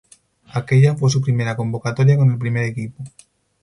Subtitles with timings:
[0.53, 3.03] Aquella fue su primera convocatoria con el primer equipo.